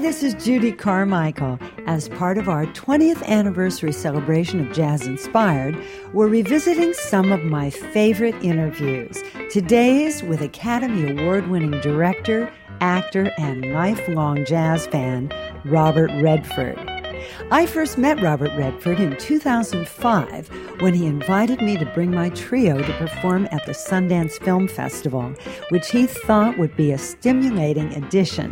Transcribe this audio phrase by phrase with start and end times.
[0.00, 1.58] this is Judy Carmichael.
[1.86, 5.76] As part of our 20th anniversary celebration of Jazz Inspired,
[6.14, 9.22] we're revisiting some of my favorite interviews.
[9.50, 12.50] Today's with Academy Award winning director,
[12.80, 15.30] actor, and lifelong jazz fan,
[15.66, 16.89] Robert Redford.
[17.50, 20.48] I first met Robert Redford in 2005
[20.80, 25.34] when he invited me to bring my trio to perform at the Sundance Film Festival,
[25.70, 28.50] which he thought would be a stimulating addition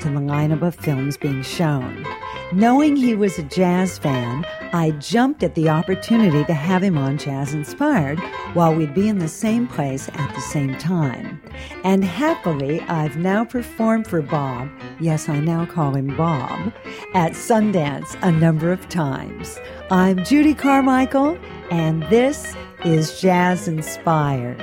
[0.00, 2.04] to the lineup of films being shown.
[2.52, 4.42] Knowing he was a jazz fan,
[4.72, 8.18] I jumped at the opportunity to have him on Jazz Inspired
[8.54, 11.42] while we'd be in the same place at the same time.
[11.84, 16.72] And happily, I've now performed for Bob, yes, I now call him Bob,
[17.14, 19.58] at Sundance a number of times.
[19.90, 21.38] I'm Judy Carmichael,
[21.70, 24.58] and this is Jazz Inspired.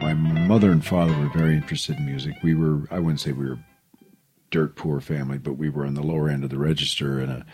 [0.00, 2.34] My mother and father were very interested in music.
[2.42, 3.58] We were, I wouldn't say we were
[4.50, 7.46] dirt poor family, but we were on the lower end of the register in a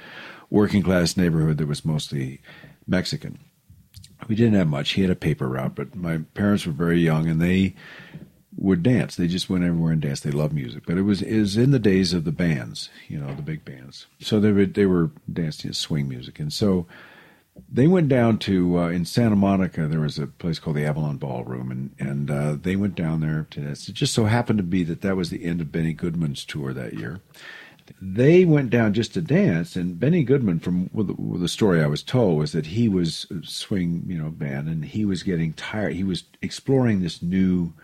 [0.48, 2.40] working class neighborhood that was mostly
[2.86, 3.38] Mexican.
[4.26, 4.92] We didn't have much.
[4.92, 7.74] He had a paper route, but my parents were very young and they
[8.56, 9.16] would dance.
[9.16, 10.22] They just went everywhere and danced.
[10.22, 13.34] They loved music, but it was was in the days of the bands, you know,
[13.34, 14.06] the big bands.
[14.20, 16.86] So they were they were dancing swing music, and so
[17.70, 19.86] they went down to uh, in Santa Monica.
[19.86, 23.46] There was a place called the Avalon Ballroom, and and uh, they went down there
[23.50, 23.88] to dance.
[23.88, 26.72] It just so happened to be that that was the end of Benny Goodman's tour
[26.72, 27.20] that year.
[28.00, 31.82] They went down just to dance, and Benny Goodman, from well, the, well, the story
[31.82, 35.22] I was told, was that he was a swing, you know, band, and he was
[35.22, 35.92] getting tired.
[35.92, 37.74] He was exploring this new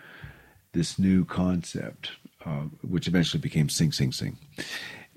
[0.73, 2.13] this new concept,
[2.45, 4.39] uh, which eventually became Sing Sing Sing.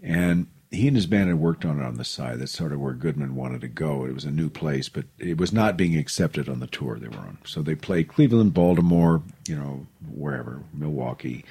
[0.02, 2.40] And he and his band had worked on it on the side.
[2.40, 4.06] That's sort of where Goodman wanted to go.
[4.06, 7.08] It was a new place, but it was not being accepted on the tour they
[7.08, 7.38] were on.
[7.46, 11.46] So they played Cleveland, Baltimore, you know, wherever, Milwaukee.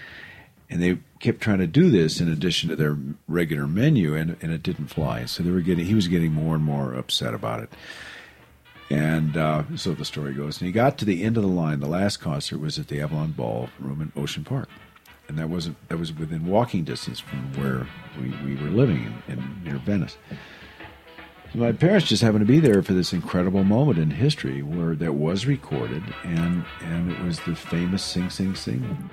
[0.69, 2.96] And they kept trying to do this in addition to their
[3.29, 5.27] regular menu, and, and it didn't fly.
[5.27, 7.70] So they were getting, he was getting more and more upset about it.
[8.92, 10.61] And uh, so the story goes.
[10.61, 11.80] And he got to the end of the line.
[11.80, 14.69] The last concert was at the Avalon Ballroom in Ocean Park,
[15.29, 17.86] and that wasn't that was within walking distance from where
[18.20, 20.19] we, we were living in, in near Venice.
[21.53, 24.95] So my parents just happened to be there for this incredible moment in history where
[24.97, 29.11] that was recorded, and and it was the famous "Sing Sing Sing."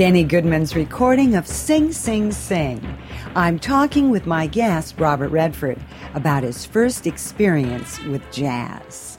[0.00, 2.96] Benny Goodman's recording of Sing Sing Sing.
[3.36, 5.78] I'm talking with my guest, Robert Redford,
[6.14, 9.18] about his first experience with jazz.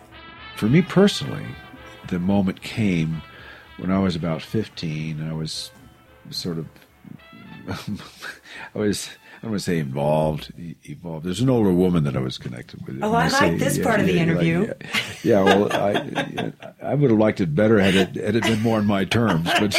[0.55, 1.45] For me personally,
[2.07, 3.21] the moment came
[3.77, 5.21] when I was about 15.
[5.21, 5.69] I was
[6.31, 6.67] sort of,
[8.73, 9.07] I was
[9.41, 10.53] I don't want to say involved,
[10.83, 11.25] evolved.
[11.25, 12.99] There's an older woman that I was connected with.
[13.01, 14.67] Oh, I, I like say, this yeah, part of the interview.
[14.67, 14.85] Like,
[15.23, 15.41] yeah.
[15.41, 16.53] yeah, well, I,
[16.83, 19.49] I would have liked it better had it had it been more on my terms.
[19.59, 19.71] But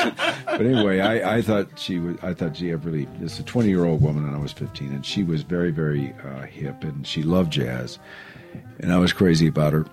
[0.47, 2.17] but anyway, I, I thought she was.
[2.25, 3.06] I thought she really.
[3.20, 6.12] It's a 20 year old woman, and I was 15, and she was very very
[6.25, 8.00] uh, hip, and she loved jazz,
[8.81, 9.87] and I was crazy about her.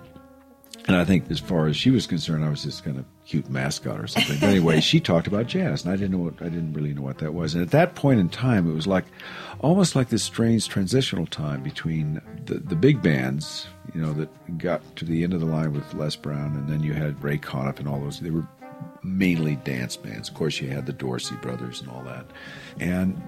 [0.90, 3.48] And I think, as far as she was concerned, I was just kind of cute
[3.48, 4.40] mascot or something.
[4.40, 7.04] But anyway, she talked about jazz, and I didn't know what I didn't really know
[7.04, 7.54] what that was.
[7.54, 9.06] And at that point in time, it was like
[9.60, 14.82] almost like this strange transitional time between the the big bands, you know, that got
[14.96, 17.78] to the end of the line with Les Brown, and then you had Ray Conniff
[17.78, 18.20] and all those.
[18.20, 18.48] They were
[19.04, 20.28] mainly dance bands.
[20.28, 22.26] Of course, you had the Dorsey brothers and all that,
[22.80, 23.22] and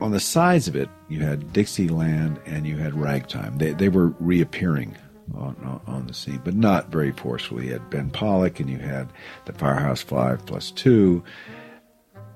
[0.00, 3.58] on the sides of it, you had Dixieland and you had Ragtime.
[3.58, 4.96] They they were reappearing
[5.36, 7.66] on, on, the scene, but not very forcefully.
[7.66, 9.08] You had Ben Pollack and you had
[9.44, 11.22] the Firehouse Five plus two.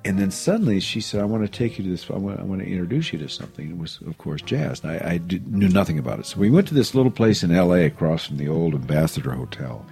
[0.05, 2.43] And then suddenly she said, I want to take you to this, I want, I
[2.43, 3.71] want to introduce you to something.
[3.71, 4.81] It was, of course, jazz.
[4.83, 6.27] And I, I did, knew nothing about it.
[6.27, 9.87] So we went to this little place in LA across from the old Ambassador Hotel.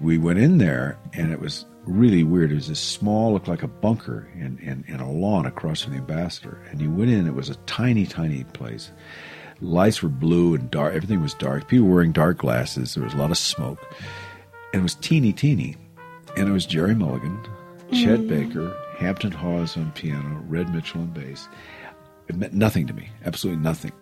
[0.00, 2.52] We went in there and it was really weird.
[2.52, 5.94] It was this small, looked like a bunker in, in, in a lawn across from
[5.94, 6.60] the Ambassador.
[6.70, 8.92] And you went in, it was a tiny, tiny place
[9.60, 10.94] lights were blue and dark.
[10.94, 11.68] Everything was dark.
[11.68, 12.94] People were wearing dark glasses.
[12.94, 13.80] There was a lot of smoke.
[14.72, 15.76] And it was teeny, teeny.
[16.36, 17.38] And it was Gerry Mulligan,
[17.90, 18.04] mm.
[18.04, 21.48] Chet Baker, Hampton Hawes on piano, Red Mitchell on bass.
[22.28, 23.10] It meant nothing to me.
[23.24, 23.92] Absolutely nothing.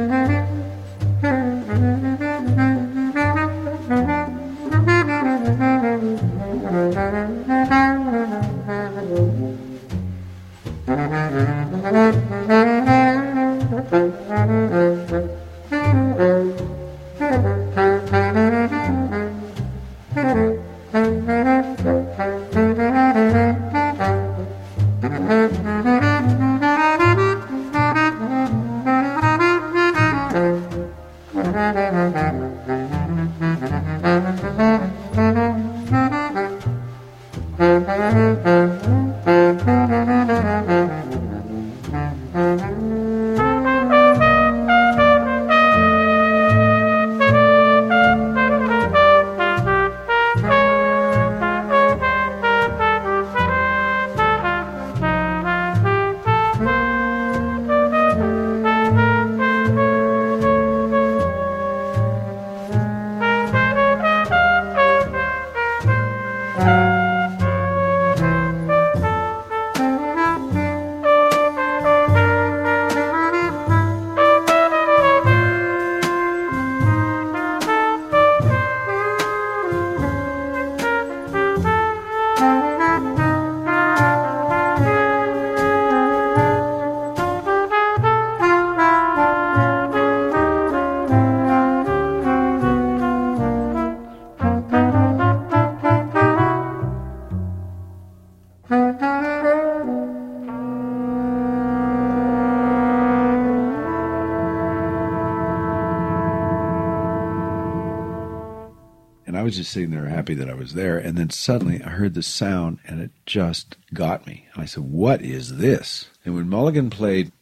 [109.53, 110.97] Was just sitting there happy that I was there.
[110.97, 114.49] And then suddenly I heard the sound and it just got me.
[114.55, 116.09] And I said, What is this?
[116.25, 117.33] And when Mulligan played,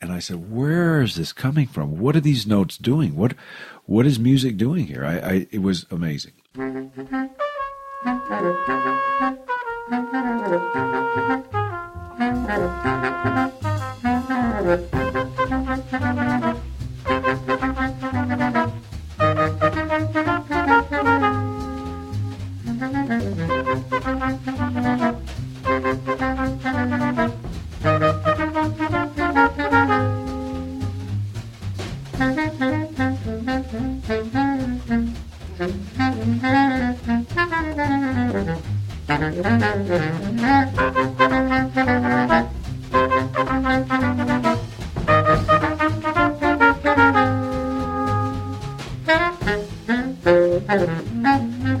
[0.00, 1.98] and I said, Where is this coming from?
[1.98, 3.16] What are these notes doing?
[3.16, 3.34] What
[3.84, 5.04] what is music doing here?
[5.04, 6.32] I, I it was amazing.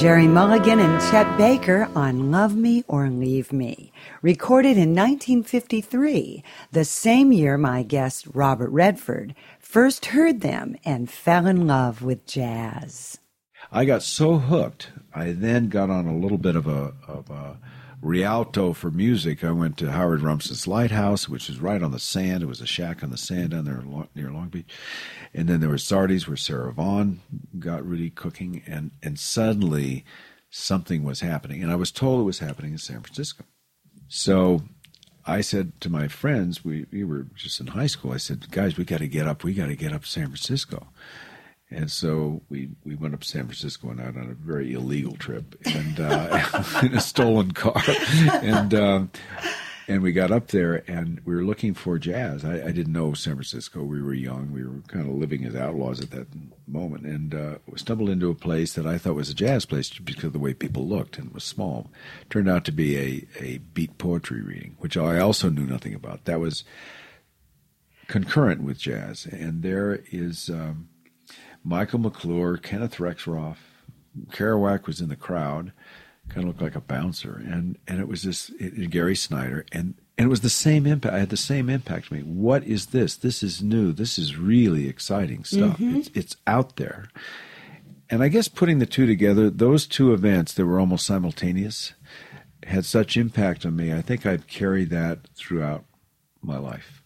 [0.00, 3.92] Gerry Mulligan and Chet Baker on Love Me or Leave Me.
[4.22, 6.42] Recorded in 1953,
[6.72, 12.24] the same year my guest Robert Redford first heard them and fell in love with
[12.24, 13.18] jazz.
[13.70, 17.58] I got so hooked, I then got on a little bit of a, of a
[18.02, 19.44] Rialto for music.
[19.44, 22.42] I went to Howard Rumsey's Lighthouse, which is right on the sand.
[22.42, 23.82] It was a shack on the sand down there
[24.14, 24.72] near Long Beach.
[25.34, 27.20] And then there was Sardi's where Sarah Vaughan
[27.58, 28.62] got really cooking.
[28.66, 30.04] And, and suddenly
[30.48, 31.62] something was happening.
[31.62, 33.44] And I was told it was happening in San Francisco.
[34.08, 34.62] So
[35.26, 38.76] I said to my friends, we, we were just in high school, I said, guys,
[38.76, 39.44] we got to get up.
[39.44, 40.88] We got to get up to San Francisco.
[41.70, 45.16] And so we, we went up to San Francisco and out on a very illegal
[45.16, 46.42] trip and uh,
[46.82, 47.80] in a stolen car.
[48.42, 49.10] And um,
[49.90, 52.44] and we got up there and we were looking for jazz.
[52.44, 53.82] I, I, didn't know San Francisco.
[53.82, 54.52] We were young.
[54.52, 56.28] We were kind of living as outlaws at that
[56.68, 57.06] moment.
[57.06, 60.32] And uh, stumbled into a place that I thought was a jazz place because of
[60.32, 61.90] the way people looked and was small.
[62.30, 66.24] Turned out to be a, a beat poetry reading, which I also knew nothing about.
[66.24, 66.62] That was
[68.06, 69.26] concurrent with jazz.
[69.26, 70.48] And there is.
[70.48, 70.88] Um,
[71.62, 73.58] Michael McClure, Kenneth Rexroth,
[74.30, 75.72] Kerouac was in the crowd,
[76.28, 79.94] kind of looked like a bouncer, and and it was this it, Gary Snyder, and
[80.16, 81.14] and it was the same impact.
[81.14, 82.20] I had the same impact to me.
[82.20, 83.16] What is this?
[83.16, 83.92] This is new.
[83.92, 85.78] This is really exciting stuff.
[85.78, 85.96] Mm-hmm.
[85.96, 87.08] It's it's out there,
[88.08, 91.92] and I guess putting the two together, those two events that were almost simultaneous,
[92.64, 93.92] had such impact on me.
[93.92, 95.84] I think I've carried that throughout
[96.42, 96.99] my life.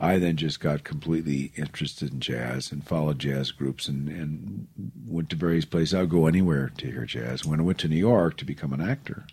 [0.00, 4.68] I then just got completely interested in jazz and followed jazz groups and, and
[5.06, 5.94] went to various places.
[5.94, 7.44] I would go anywhere to hear jazz.
[7.44, 9.24] When I went to New York to become an actor,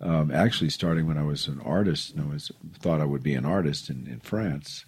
[0.00, 3.34] um, actually starting when I was an artist, and I was thought I would be
[3.34, 4.84] an artist in, in France,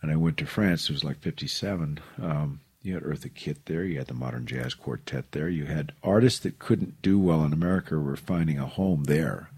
[0.00, 0.88] and I went to France.
[0.88, 1.98] It was like '57.
[2.22, 3.84] Um, you had Eartha Kitt there.
[3.84, 5.48] You had the Modern Jazz Quartet there.
[5.48, 9.50] You had artists that couldn't do well in America were finding a home there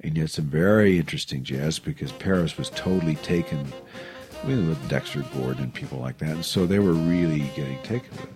[0.00, 3.72] and yet some very interesting jazz because Paris was totally taken
[4.44, 8.28] with Dexter Gordon and people like that, and so they were really getting taken with.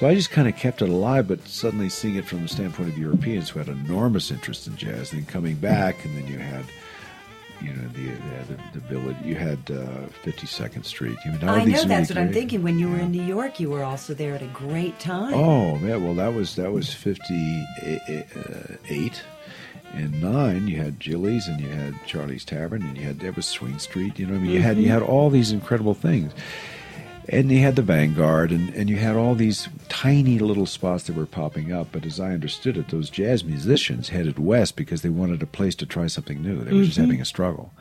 [0.00, 2.88] So I just kind of kept it alive, but suddenly seeing it from the standpoint
[2.88, 6.38] of Europeans who had enormous interest in jazz, and then coming back, and then you
[6.38, 6.64] had,
[7.60, 8.06] you know, the
[8.48, 9.16] the, the village.
[9.22, 11.18] You had uh, Fifty Second Street.
[11.26, 12.16] You know, I know that's really what great.
[12.16, 12.62] I'm thinking.
[12.62, 13.02] When you were yeah.
[13.02, 15.34] in New York, you were also there at a great time.
[15.34, 17.62] Oh man, well that was that was fifty
[18.88, 19.22] eight.
[19.92, 23.44] and nine, you had Jilly's and you had Charlie's Tavern and you had there was
[23.44, 24.18] Swing Street.
[24.18, 24.66] You know, I mean, you mm-hmm.
[24.66, 24.92] had you mm-hmm.
[24.94, 26.32] had all these incredible things
[27.28, 31.16] and you had the Vanguard, and, and you had all these tiny little spots that
[31.16, 31.88] were popping up.
[31.92, 35.74] But as I understood it, those jazz musicians headed west because they wanted a place
[35.76, 36.58] to try something new.
[36.58, 36.84] They were mm-hmm.
[36.84, 37.72] just having a struggle.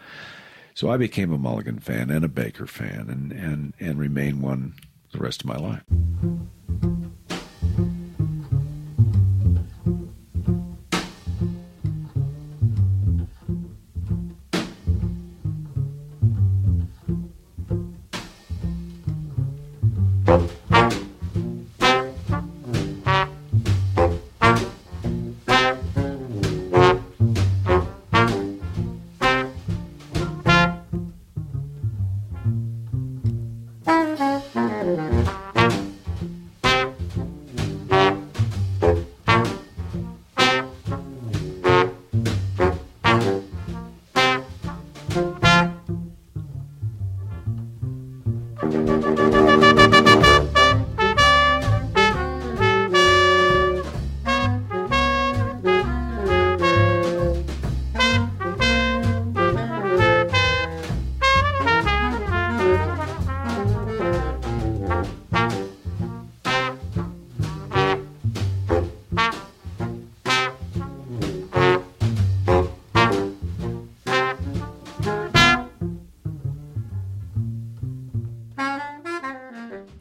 [0.74, 4.76] So I became a Mulligan fan and a Baker fan, and and and remain one
[5.12, 5.84] the rest of my life.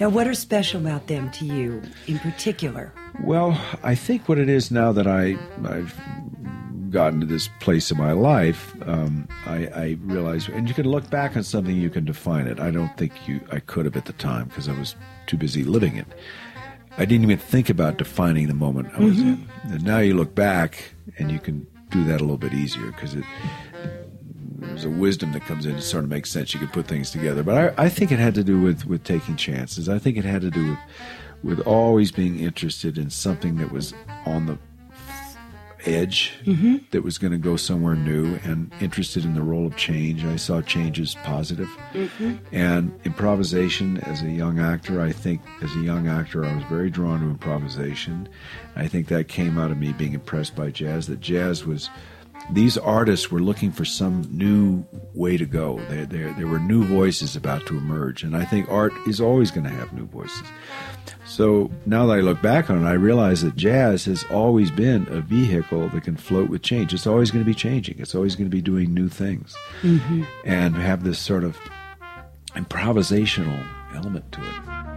[0.08, 2.94] Now, what are special about them to you in particular?
[3.22, 5.94] Well, I think what it is now that I, I've
[6.88, 11.10] gotten to this place in my life, um, I, I, realize, and you can look
[11.10, 12.58] back on something, you can define it.
[12.58, 15.62] I don't think you, I could have at the time because I was too busy
[15.62, 16.06] living it.
[16.96, 19.68] I didn't even think about defining the moment I was mm-hmm.
[19.68, 19.74] in.
[19.74, 23.12] And now you look back and you can do that a little bit easier because
[23.12, 23.24] it
[24.58, 26.52] there's a wisdom that comes in to sort of make sense.
[26.52, 27.42] You could put things together.
[27.42, 29.88] But I, I think it had to do with, with taking chances.
[29.88, 30.78] I think it had to do with
[31.42, 33.94] with always being interested in something that was
[34.26, 34.58] on the
[35.86, 36.76] edge mm-hmm.
[36.90, 40.24] that was going to go somewhere new and interested in the role of change.
[40.24, 41.68] I saw change as positive.
[41.92, 42.36] Mm-hmm.
[42.52, 46.90] And improvisation as a young actor, I think as a young actor, I was very
[46.90, 48.28] drawn to improvisation.
[48.74, 51.88] I think that came out of me being impressed by jazz, that jazz was
[52.50, 54.84] these artists were looking for some new
[55.14, 55.80] way to go.
[55.88, 59.50] There, there, there were new voices about to emerge, and I think art is always
[59.50, 60.46] going to have new voices.
[61.26, 65.06] So now that I look back on it, I realize that jazz has always been
[65.08, 66.94] a vehicle that can float with change.
[66.94, 67.98] It's always going to be changing.
[67.98, 70.24] It's always going to be doing new things, mm-hmm.
[70.44, 71.58] and have this sort of
[72.54, 74.87] improvisational element to it.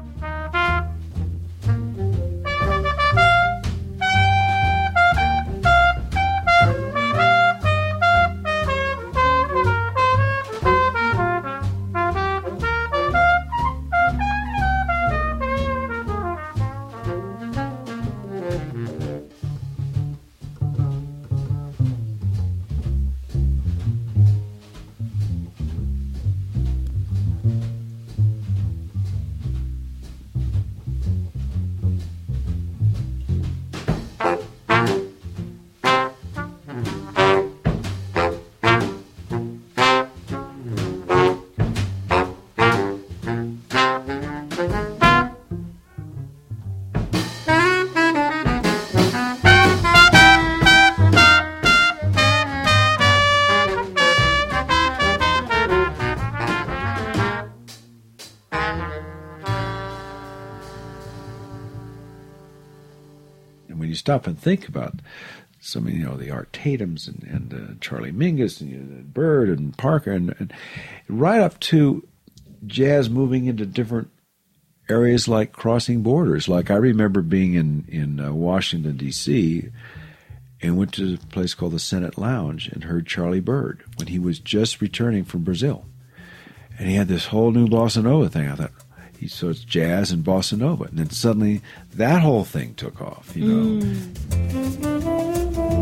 [64.11, 64.95] Stop and think about
[65.61, 69.77] some, you know, the Art Tatum's and, and uh, Charlie Mingus and you Bird and
[69.77, 70.51] Parker and, and
[71.07, 72.05] right up to
[72.67, 74.09] jazz moving into different
[74.89, 76.49] areas like crossing borders.
[76.49, 79.69] Like I remember being in in uh, Washington D.C.
[80.61, 84.19] and went to a place called the Senate Lounge and heard Charlie Byrd when he
[84.19, 85.85] was just returning from Brazil,
[86.77, 88.49] and he had this whole new bossa nova thing.
[88.49, 88.73] I thought,
[89.27, 91.61] so it's jazz and bossa nova, and then suddenly
[91.95, 93.31] that whole thing took off.
[93.35, 93.85] You know.
[93.85, 95.80] Mm.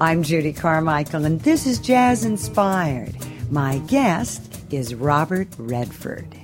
[0.00, 3.16] I'm Judy Carmichael, and this is Jazz Inspired.
[3.50, 6.36] My guest is Robert Redford.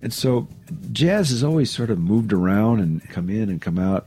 [0.00, 0.48] And so
[0.92, 4.06] jazz has always sort of moved around and come in and come out.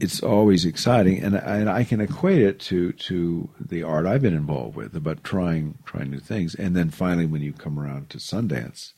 [0.00, 4.20] It's always exciting, and I, and I can equate it to to the art I've
[4.20, 6.54] been involved with about trying trying new things.
[6.54, 8.92] And then finally, when you come around to Sundance,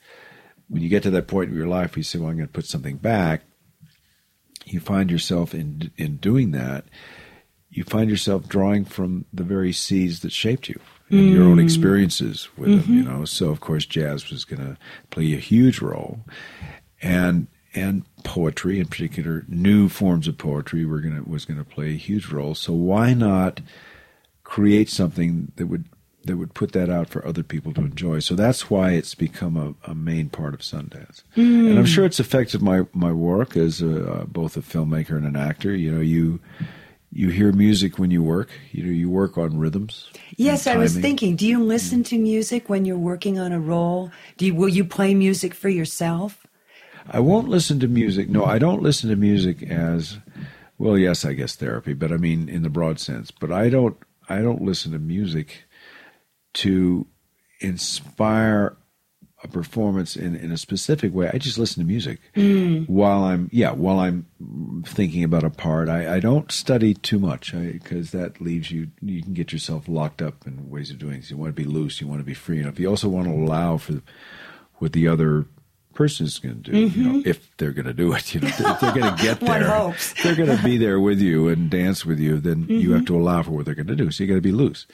[0.68, 2.48] when you get to that point in your life where you say, "Well, I'm going
[2.48, 3.42] to put something back,"
[4.64, 6.86] you find yourself in in doing that.
[7.72, 10.78] You find yourself drawing from the very seeds that shaped you
[11.10, 11.32] and mm.
[11.32, 11.64] your own mm.
[11.64, 12.80] experiences with mm-hmm.
[12.80, 12.94] them.
[12.94, 14.76] You know, so of course, jazz was going to
[15.10, 16.20] play a huge role,
[17.00, 21.64] and and poetry, in particular, new forms of poetry, were going to was going to
[21.64, 22.54] play a huge role.
[22.54, 23.60] So why not
[24.44, 25.86] create something that would
[26.24, 28.20] that would put that out for other people to enjoy.
[28.20, 31.22] So that's why it's become a, a main part of Sundance.
[31.36, 31.70] Mm.
[31.70, 35.26] And I'm sure it's affected my, my work as a, uh, both a filmmaker and
[35.26, 35.74] an actor.
[35.74, 36.40] You know, you
[37.12, 38.50] you hear music when you work.
[38.72, 40.10] You know, you work on rhythms.
[40.36, 41.36] Yes, I was thinking.
[41.36, 41.66] Do you mm.
[41.66, 44.10] listen to music when you're working on a role?
[44.38, 46.46] Do you will you play music for yourself?
[47.06, 48.28] I won't listen to music.
[48.28, 50.18] No, I don't listen to music as
[50.78, 50.96] well.
[50.96, 53.30] Yes, I guess therapy, but I mean in the broad sense.
[53.30, 53.96] But I don't.
[54.28, 55.64] I don't listen to music
[56.54, 57.06] to
[57.60, 58.76] inspire
[59.42, 61.30] a performance in, in a specific way.
[61.32, 62.88] I just listen to music mm.
[62.88, 64.26] while I'm yeah while I'm
[64.86, 65.88] thinking about a part.
[65.88, 70.22] I, I don't study too much because that leaves you you can get yourself locked
[70.22, 71.30] up in ways of doing things.
[71.30, 72.00] You want to be loose.
[72.00, 72.78] You want to be free enough.
[72.78, 74.00] You also want to allow for
[74.76, 75.46] what the other
[75.94, 76.72] person is going to do.
[76.72, 76.98] Mm-hmm.
[76.98, 77.28] You know, mm-hmm.
[77.28, 80.14] if they're going to do it, you know, if they're going to get there, hopes.
[80.22, 82.38] they're going to be there with you and dance with you.
[82.38, 82.72] Then mm-hmm.
[82.72, 84.10] you have to allow for what they're going to do.
[84.10, 84.86] So you got to be loose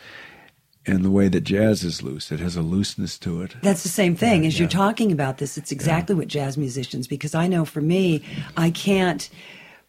[0.88, 2.33] and the way that jazz is loose.
[2.33, 3.55] It has a looseness to it.
[3.62, 4.46] That's the same thing.
[4.46, 4.61] As yeah.
[4.61, 6.18] you're talking about this, it's exactly yeah.
[6.18, 8.22] what jazz musicians, because I know for me,
[8.57, 9.29] I can't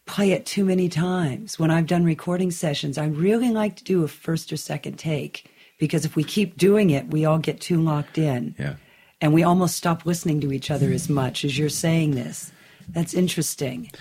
[0.06, 1.60] play it too many times.
[1.60, 5.50] When I've done recording sessions, I really like to do a first or second take,
[5.78, 8.56] because if we keep doing it, we all get too locked in.
[8.58, 8.76] Yeah.
[9.22, 12.52] And we almost stop listening to each other as much as you're saying this.
[12.90, 13.92] That's interesting.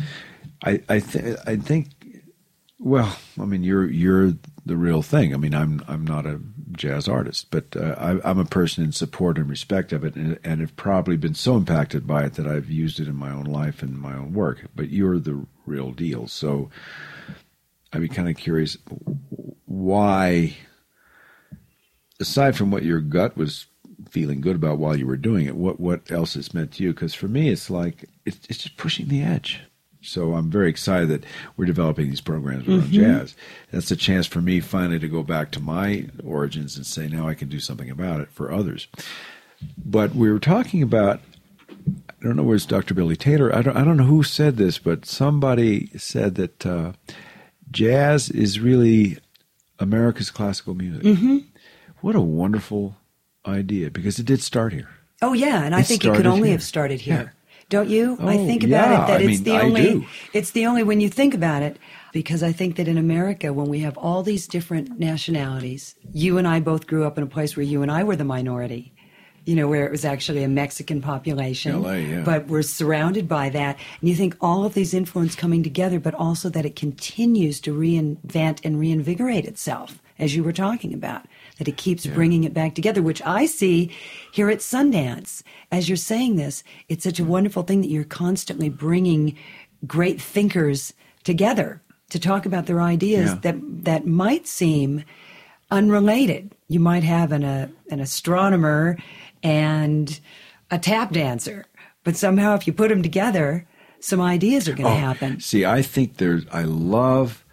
[0.65, 1.89] I I, th- I think
[2.79, 4.33] well, I mean, you're you're
[4.65, 5.35] the real thing.
[5.35, 6.41] I mean, I'm I'm not a
[6.79, 10.39] jazz artist, but uh, I, am a person in support and respect of it, and,
[10.43, 13.45] and have probably been so impacted by it that I've used it in my own
[13.45, 14.67] life and my own work.
[14.75, 16.71] But you're the real deal, so
[17.93, 18.79] I'd be kind of curious
[19.67, 20.57] why,
[22.21, 23.67] aside from what your gut was
[24.09, 26.95] feeling good about while you were doing it, what what else it's meant to you?
[26.95, 29.61] Because for me, it's like it's it's just pushing the edge.
[30.01, 31.25] So I'm very excited that
[31.57, 32.93] we're developing these programs around mm-hmm.
[32.93, 33.35] jazz.
[33.73, 37.29] That's a chance for me finally to go back to my origins and say now
[37.29, 38.87] I can do something about it for others.
[39.77, 41.21] But we were talking about
[41.71, 42.95] I don't know where it's Dr.
[42.95, 43.55] Billy Taylor.
[43.55, 46.93] I don't I don't know who said this, but somebody said that uh,
[47.71, 49.19] jazz is really
[49.79, 51.03] America's classical music.
[51.03, 51.39] Mm-hmm.
[52.01, 52.97] What a wonderful
[53.47, 54.89] idea because it did start here.
[55.23, 56.57] Oh yeah, and I think it could only here.
[56.57, 57.35] have started here.
[57.69, 58.17] Don't you?
[58.19, 59.05] Oh, I think about yeah.
[59.05, 61.79] it that I it's mean, the only it's the only when you think about it
[62.13, 66.49] because I think that in America when we have all these different nationalities, you and
[66.49, 68.93] I both grew up in a place where you and I were the minority.
[69.45, 71.83] You know, where it was actually a Mexican population.
[71.83, 72.21] LA, yeah.
[72.21, 73.79] But we're surrounded by that.
[73.99, 77.73] And you think all of these influences coming together, but also that it continues to
[77.73, 81.25] reinvent and reinvigorate itself, as you were talking about
[81.59, 82.15] that it keeps yeah.
[82.15, 83.91] bringing it back together, which I see
[84.33, 85.43] here at Sundance.
[85.71, 87.31] As you're saying this, it's such a hmm.
[87.31, 89.37] wonderful thing that you're constantly bringing
[89.87, 90.93] great thinkers
[91.25, 93.39] together to talk about their ideas yeah.
[93.43, 95.05] that that might seem
[95.71, 96.55] unrelated.
[96.69, 98.97] You might have an a, an astronomer
[99.43, 100.19] and
[100.71, 101.67] a tap dancer,
[102.05, 103.67] but somehow if you put them together,
[104.01, 105.41] some ideas are going to oh, happen.
[105.41, 106.47] See, I think there's.
[106.53, 107.45] I love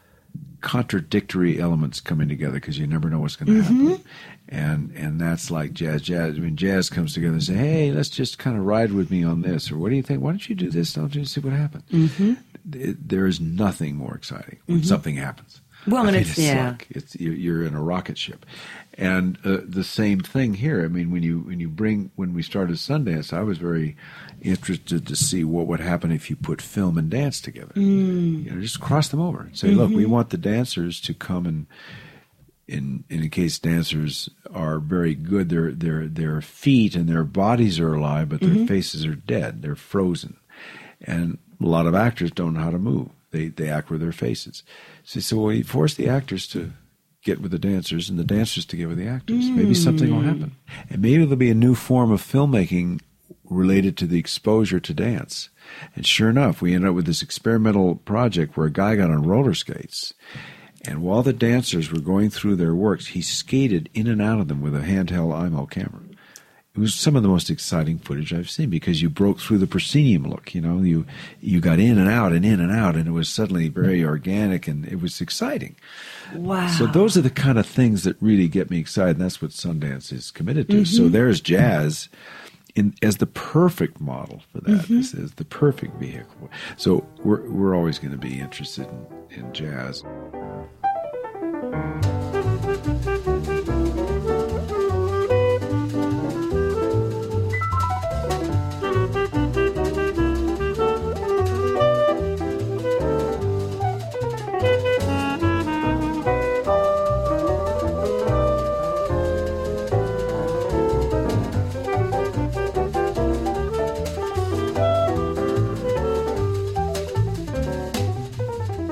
[0.65, 3.87] contradictory elements coming together because you never know what's going to mm-hmm.
[3.87, 4.05] happen.
[4.49, 6.01] And and that's like jazz.
[6.01, 6.35] Jazz.
[6.35, 9.23] I mean, jazz comes together and say, "Hey, let's just kind of ride with me
[9.23, 10.21] on this," or "What do you think?
[10.21, 10.93] Why don't you do this?
[10.93, 12.33] Don't you see what happens?" Mm-hmm.
[12.73, 14.87] It, there is nothing more exciting when mm-hmm.
[14.87, 15.61] something happens.
[15.87, 18.45] Well, I and it's, it's yeah, like it's you're in a rocket ship,
[18.97, 20.83] and uh, the same thing here.
[20.83, 23.97] I mean, when you when you bring when we started Sundance, I was very
[24.41, 27.73] interested to see what would happen if you put film and dance together.
[27.73, 28.45] Mm.
[28.45, 29.79] You know, just cross them over and say, mm-hmm.
[29.79, 30.11] look, we mm-hmm.
[30.11, 31.67] want the dancers to come and
[32.67, 37.93] in in case dancers are very good, their their their feet and their bodies are
[37.93, 38.65] alive, but their mm-hmm.
[38.65, 39.61] faces are dead.
[39.61, 40.37] They're frozen,
[41.01, 43.09] and a lot of actors don't know how to move.
[43.31, 44.63] They they act with their faces.
[45.03, 46.71] So, so you force the actors to
[47.25, 49.43] get with the dancers and the dancers to get with the actors.
[49.43, 49.55] Mm.
[49.55, 50.55] Maybe something will happen,
[50.89, 53.01] and maybe there'll be a new form of filmmaking
[53.49, 55.49] related to the exposure to dance.
[55.95, 59.23] And sure enough, we ended up with this experimental project where a guy got on
[59.23, 60.13] roller skates
[60.87, 64.47] And while the dancers were going through their works, he skated in and out of
[64.47, 66.01] them with a handheld Eyemo camera.
[66.75, 69.67] It was some of the most exciting footage I've seen because you broke through the
[69.67, 70.53] proscenium look.
[70.53, 71.05] You know, you
[71.39, 74.09] you got in and out and in and out, and it was suddenly very mm-hmm.
[74.09, 75.77] organic and it was exciting.
[76.33, 76.67] Wow!
[76.67, 79.15] So those are the kind of things that really get me excited.
[79.15, 80.83] And that's what Sundance is committed to.
[80.83, 81.13] So mm-hmm.
[81.13, 82.09] there's jazz
[82.75, 84.99] in, as the perfect model for that, mm-hmm.
[84.99, 86.49] as, as the perfect vehicle.
[86.75, 88.87] So we're we're always going to be interested
[89.29, 90.03] in, in jazz.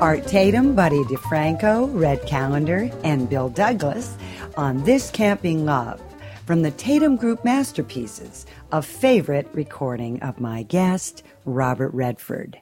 [0.04, 4.18] Art Tatum, Buddy DeFranco, Red Callender, and Bill Douglass
[4.58, 6.02] on This Can't Love
[6.46, 12.60] from the Tatum Group Masterpieces, a favorite recording of my guest, Robert Redford.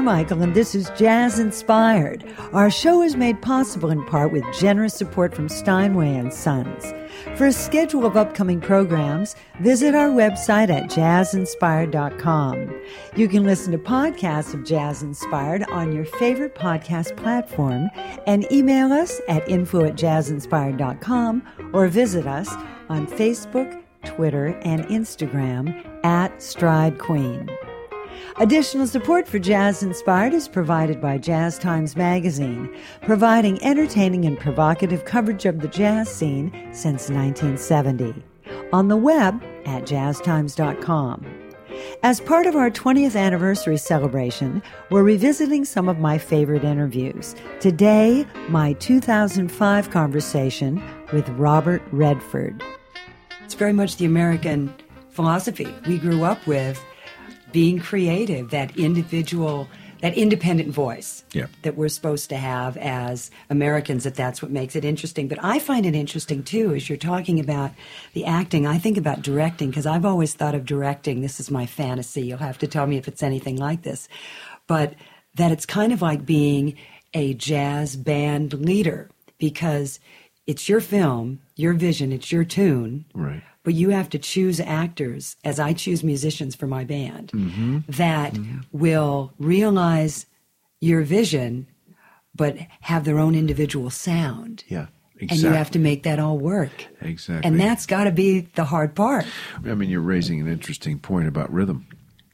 [0.00, 2.24] Carmichael, and this is Jazz Inspired.
[2.54, 6.94] Our show is made possible in part with generous support from Steinway and Sons.
[7.36, 12.80] For a schedule of upcoming programs, visit our website at jazzinspired.com.
[13.14, 17.90] You can listen to podcasts of Jazz Inspired on your favorite podcast platform
[18.26, 21.42] and email us at info at jazzinspired.com
[21.74, 22.48] or visit us
[22.88, 27.50] on Facebook, Twitter, and Instagram at Stride Queen.
[28.38, 35.04] Additional support for Jazz Inspired is provided by Jazz Times Magazine, providing entertaining and provocative
[35.04, 38.14] coverage of the jazz scene since 1970.
[38.72, 41.26] On the web at jazztimes.com.
[42.02, 47.34] As part of our 20th anniversary celebration, we're revisiting some of my favorite interviews.
[47.58, 52.62] Today, my 2005 conversation with Robert Redford.
[53.44, 54.72] It's very much the American
[55.10, 56.82] philosophy we grew up with
[57.52, 59.68] being creative, that individual,
[60.00, 61.46] that independent voice Yeah.
[61.62, 65.28] that we're supposed to have as Americans, that that's what makes it interesting.
[65.28, 67.72] But I find it interesting too, as you're talking about
[68.14, 71.66] the acting, I think about directing, because I've always thought of directing, this is my
[71.66, 74.08] fantasy, you'll have to tell me if it's anything like this,
[74.66, 74.94] but
[75.34, 76.76] that it's kind of like being
[77.12, 80.00] a jazz band leader, because
[80.46, 83.42] it's your film, your vision, it's your tune Right.
[83.62, 87.78] But you have to choose actors, as I choose musicians for my band, mm-hmm.
[87.88, 88.60] that mm-hmm.
[88.72, 90.26] will realize
[90.80, 91.66] your vision,
[92.34, 94.64] but have their own individual sound.
[94.68, 94.86] Yeah.
[95.22, 95.46] Exactly.
[95.46, 96.86] And you have to make that all work.
[97.02, 97.46] Exactly.
[97.46, 99.26] And that's got to be the hard part.
[99.56, 101.86] I mean, you're raising an interesting point about rhythm.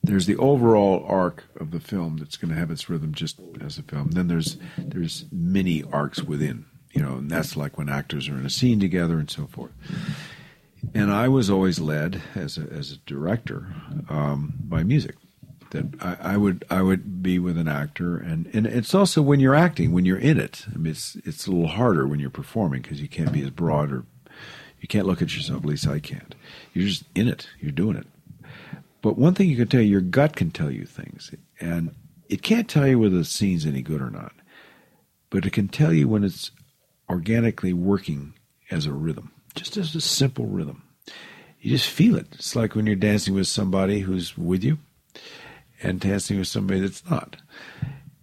[0.04, 3.76] There's the overall arc of the film that's going to have its rhythm just as
[3.76, 4.12] a film.
[4.12, 8.46] Then there's there's many arcs within, you know, and that's like when actors are in
[8.46, 9.72] a scene together and so forth.
[10.94, 13.68] And I was always led as a as a director
[14.08, 15.16] um, by music.
[15.70, 19.40] That I, I would I would be with an actor, and, and it's also when
[19.40, 20.64] you're acting, when you're in it.
[20.72, 23.50] I mean, it's it's a little harder when you're performing because you can't be as
[23.50, 24.04] broad or
[24.80, 25.62] you can't look at yourself.
[25.62, 26.34] At least I can't.
[26.72, 27.48] You're just in it.
[27.60, 28.06] You're doing it.
[29.02, 31.94] But one thing you can tell you, your gut can tell you things, and
[32.28, 34.32] it can't tell you whether the scene's any good or not.
[35.30, 36.52] But it can tell you when it's
[37.08, 38.34] organically working
[38.70, 40.82] as a rhythm, just as a simple rhythm.
[41.60, 42.28] You just feel it.
[42.32, 44.78] It's like when you're dancing with somebody who's with you
[45.82, 47.36] and dancing with somebody that's not.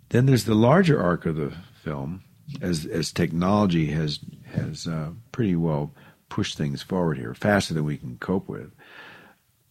[0.10, 2.24] Then there's the larger arc of the film,
[2.62, 5.92] as as technology has has uh, pretty well
[6.30, 8.72] pushed things forward here faster than we can cope with.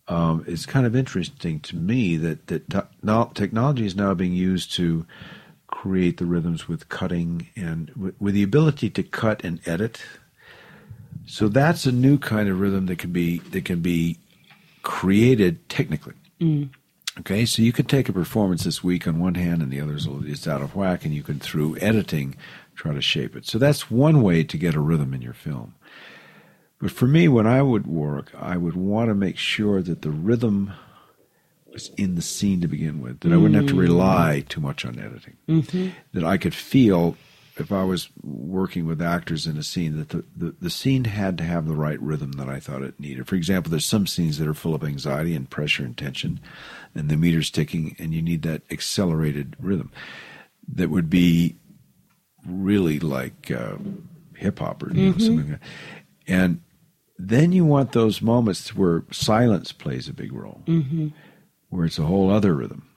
[0.09, 4.75] Um, it's kind of interesting to me that that te- technology is now being used
[4.75, 5.07] to
[5.69, 10.03] create the rhythms with cutting and w- with the ability to cut and edit.
[11.27, 14.19] So that's a new kind of rhythm that can be that can be
[14.83, 16.15] created technically.
[16.41, 16.71] Mm.
[17.21, 19.97] Okay, so you could take a performance this week on one hand, and the other
[19.97, 22.35] is it's out of whack, and you can through editing
[22.75, 23.47] try to shape it.
[23.47, 25.75] So that's one way to get a rhythm in your film.
[26.81, 30.11] But for me, when I would work, I would want to make sure that the
[30.11, 30.73] rhythm
[31.71, 34.85] was in the scene to begin with, that I wouldn't have to rely too much
[34.85, 35.91] on editing, mm-hmm.
[36.13, 37.17] that I could feel
[37.57, 41.37] if I was working with actors in a scene that the, the, the, scene had
[41.39, 43.29] to have the right rhythm that I thought it needed.
[43.29, 46.41] For example, there's some scenes that are full of anxiety and pressure and tension,
[46.95, 49.91] and the meter's ticking, and you need that accelerated rhythm
[50.73, 51.57] that would be
[52.47, 53.77] really like uh,
[54.37, 55.11] hip hop or mm-hmm.
[55.11, 55.69] know, something like that.
[56.27, 56.61] And
[57.19, 61.09] then you want those moments where silence plays a big role, mm-hmm.
[61.69, 62.89] where it's a whole other rhythm.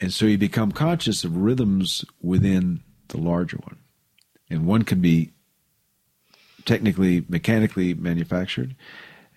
[0.00, 3.78] And so you become conscious of rhythms within the larger one.
[4.50, 5.32] And one can be
[6.64, 8.74] technically, mechanically manufactured,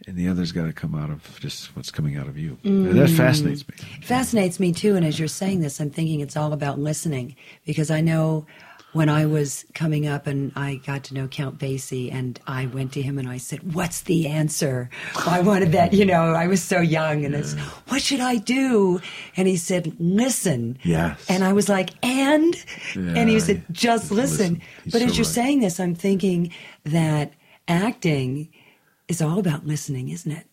[0.08, 2.58] and the other's got to come out of just what's coming out of you.
[2.64, 2.94] Mm.
[2.94, 3.76] that fascinates me.
[4.02, 4.96] fascinates me too.
[4.96, 8.48] And as you're saying this, I'm thinking it's all about listening because I know
[8.94, 12.92] when I was coming up and I got to know Count Basie and I went
[12.94, 14.90] to him and I said, What's the answer?
[15.26, 17.40] I wanted that, you know, I was so young and yeah.
[17.40, 17.54] it's,
[17.88, 19.00] What should I do?
[19.38, 20.78] And he said, Listen.
[20.84, 21.26] Yes.
[21.30, 22.56] And I was like, And?
[22.96, 23.14] Yeah.
[23.16, 24.54] And he said, Just listen.
[24.56, 24.62] listen.
[24.86, 25.34] But so as you're right.
[25.34, 26.52] saying this, I'm thinking
[26.84, 27.34] that
[27.68, 28.50] acting
[29.08, 30.46] is all about listening, isn't it?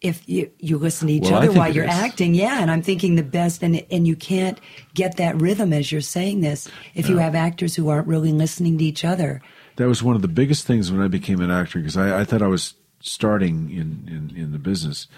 [0.00, 3.16] If you you listen to each well, other while you're acting yeah and i'm thinking
[3.16, 4.60] the best and and you can't
[4.94, 7.12] get that rhythm as you're saying this if yeah.
[7.12, 9.42] you have actors who aren't really listening to each other
[9.76, 12.24] that was one of the biggest things when i became an actor because I, I,
[12.24, 15.08] thought i was starting in, in, in the business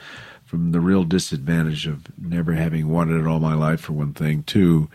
[0.45, 4.43] from the real disadvantage of never having wanted it all my life for one thing
[4.45, 4.89] to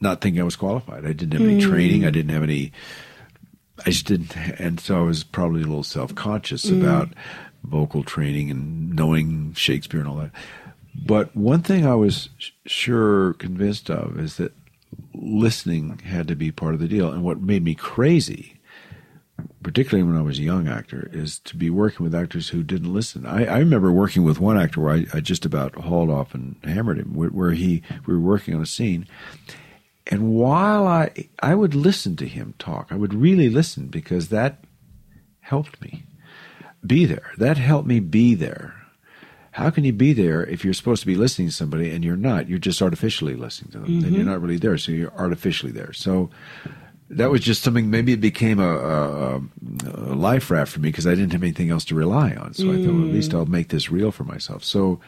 [0.00, 1.68] not thinking i was qualified i didn't have any mm.
[1.68, 2.72] training i didn't have any
[3.84, 6.80] I just didn't, and so I was probably a little self conscious mm.
[6.80, 7.08] about
[7.64, 10.30] vocal training and knowing Shakespeare and all that.
[10.94, 12.28] But one thing I was
[12.66, 14.52] sure convinced of is that
[15.12, 17.10] listening had to be part of the deal.
[17.10, 18.60] And what made me crazy,
[19.62, 22.92] particularly when I was a young actor, is to be working with actors who didn't
[22.92, 23.26] listen.
[23.26, 26.56] I, I remember working with one actor where I, I, just about hauled off and
[26.62, 29.06] hammered him, where he we were working on a scene.
[30.06, 31.10] And while I
[31.42, 34.62] I would listen to him talk, I would really listen because that
[35.40, 36.04] helped me
[36.86, 37.32] be there.
[37.38, 38.74] That helped me be there.
[39.52, 42.16] How can you be there if you're supposed to be listening to somebody and you're
[42.16, 42.48] not?
[42.48, 44.06] You're just artificially listening to them, mm-hmm.
[44.06, 44.76] and you're not really there.
[44.78, 45.92] So you're artificially there.
[45.92, 46.28] So
[47.10, 47.88] that was just something.
[47.88, 49.36] Maybe it became a, a,
[49.84, 52.54] a life raft for me because I didn't have anything else to rely on.
[52.54, 52.72] So mm.
[52.72, 54.64] I thought, well, at least I'll make this real for myself.
[54.64, 54.98] So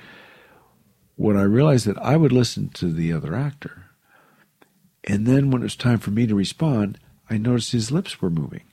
[1.16, 3.86] when I realized that I would listen to the other actor,
[5.02, 6.98] and then when it was time for me to respond,
[7.28, 8.64] I noticed his lips were moving.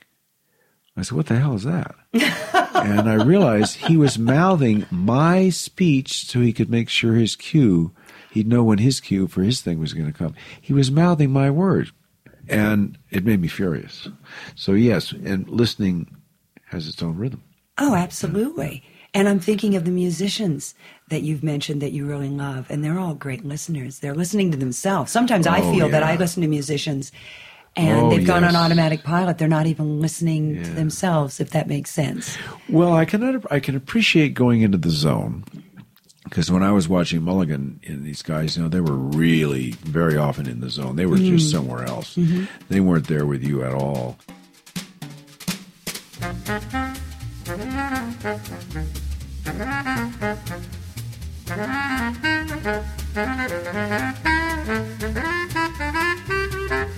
[0.96, 1.96] I said, "What the hell is that?"
[2.74, 7.92] and I realized he was mouthing my speech so he could make sure his cue,
[8.32, 10.36] he'd know when his cue for his thing was going to come.
[10.60, 11.92] He was mouthing my words,
[12.48, 14.08] and it made me furious.
[14.56, 16.16] So yes, and listening
[16.66, 17.44] has its own rhythm.
[17.78, 18.84] Oh, absolutely.
[19.16, 20.74] And I'm thinking of the musicians
[21.10, 24.00] that you've mentioned that you really love, and they're all great listeners.
[24.00, 25.12] They're listening to themselves.
[25.12, 25.90] Sometimes oh, I feel yeah.
[25.90, 27.12] that I listen to musicians
[27.76, 29.38] and oh, they've gone on automatic pilot.
[29.38, 30.64] They're not even listening yeah.
[30.64, 32.38] to themselves, if that makes sense.
[32.70, 35.44] Well, I can I can appreciate going into the zone
[36.24, 40.18] because when I was watching Mulligan, and these guys, you know, they were really very
[40.18, 40.96] often in the zone.
[40.96, 41.38] They were mm.
[41.38, 41.58] just mm-hmm.
[41.58, 42.16] somewhere else.
[42.16, 42.46] Mm-hmm.
[42.70, 44.18] They weren't there with you at all.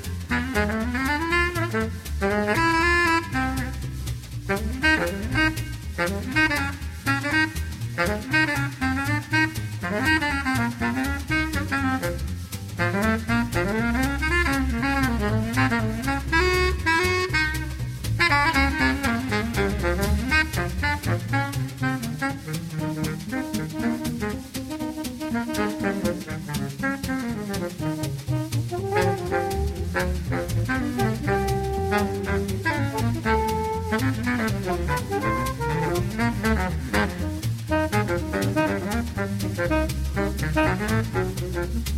[7.98, 8.75] Thank you.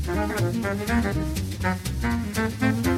[0.07, 0.37] Thank
[2.87, 2.96] you.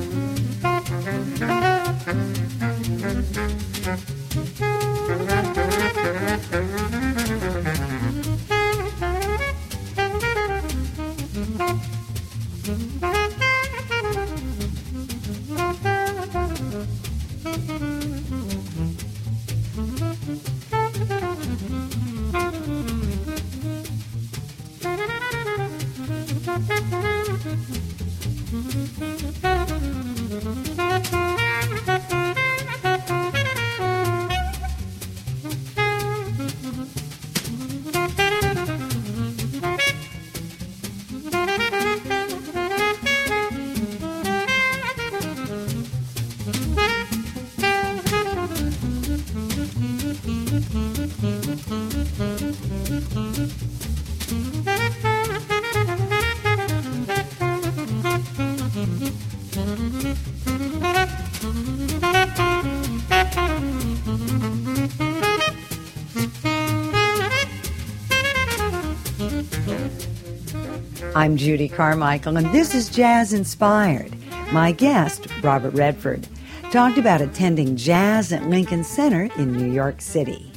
[71.19, 74.13] I'm Judy Carmichael, and this is Jazz Inspired.
[74.53, 76.25] My guest, Robert Redford,
[76.71, 80.49] talked about attending jazz at Lincoln Center in New York City.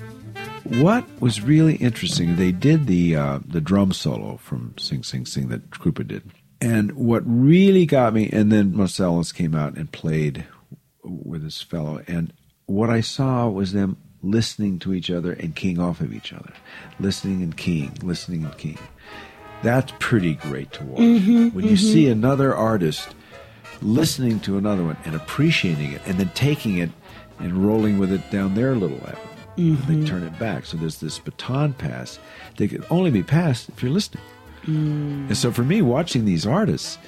[0.63, 5.49] What was really interesting, they did the uh, the drum solo from Sing Sing Sing
[5.49, 10.45] that Krupa did, and what really got me, and then Marsalis came out and played
[11.03, 12.33] with this fellow, and
[12.67, 16.53] what I saw was them listening to each other and keying off of each other,
[17.01, 18.79] listening and keying, listening and keying.
[19.63, 21.01] That's pretty great to watch.
[21.01, 23.15] Mm-hmm, when you see another artist
[23.81, 26.91] listening to another one and appreciating it, and then taking it
[27.39, 29.17] and rolling with it down their little avenue.
[29.57, 30.01] Mm-hmm.
[30.03, 30.65] They turn it back.
[30.67, 32.19] So there's this baton pass
[32.57, 34.23] that can only be passed if you're listening.
[34.65, 35.27] Mm.
[35.29, 36.99] And so for me, watching these artists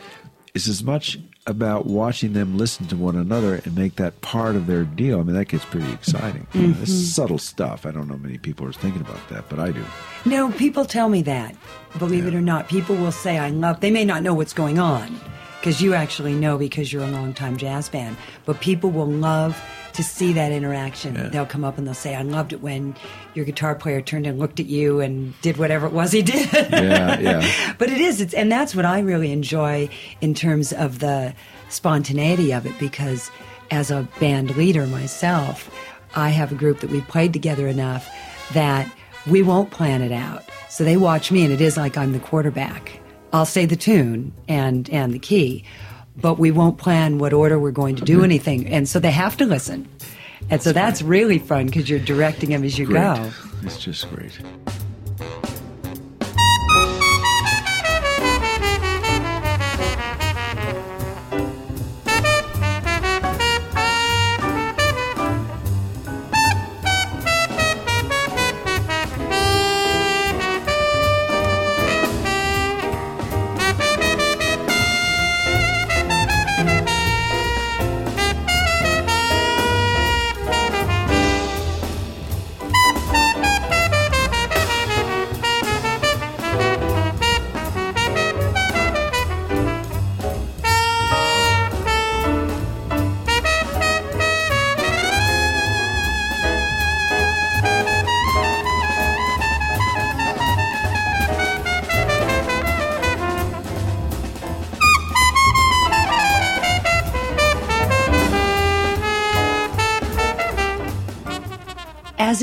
[0.55, 4.67] is as much about watching them listen to one another and make that part of
[4.67, 5.21] their deal.
[5.21, 6.47] I mean, that gets pretty exciting.
[6.55, 6.83] Mm-hmm.
[6.83, 7.85] It's subtle stuff.
[7.85, 9.85] I don't know many people are thinking about that, but I do.
[10.25, 11.55] No, people tell me that.
[11.99, 14.79] Believe it or not, people will say, I love, they may not know what's going
[14.79, 15.21] on
[15.65, 19.59] because you actually know because you're a longtime jazz band, but people will love
[19.95, 21.15] to see that interaction.
[21.15, 21.29] Yeah.
[21.29, 22.95] They'll come up and they'll say, I loved it when
[23.33, 26.53] your guitar player turned and looked at you and did whatever it was he did.
[26.53, 27.75] Yeah, yeah.
[27.79, 29.89] but it is, it's, and that's what I really enjoy
[30.21, 31.35] in terms of the
[31.71, 33.31] spontaneity of it because
[33.71, 35.75] as a band leader myself,
[36.15, 38.07] I have a group that we've played together enough
[38.53, 38.87] that
[39.27, 40.45] we won't plan it out.
[40.69, 43.01] So they watch me and it is like I'm the quarterback.
[43.35, 45.65] I'll say the tune and, and the key,
[46.17, 48.25] but we won't plan what order we're going to do mm-hmm.
[48.25, 48.67] anything.
[48.69, 49.89] And so they have to listen.
[50.51, 53.03] And so that's really fun because you're directing them as you Great.
[53.03, 53.31] go.
[53.65, 54.39] It's just great.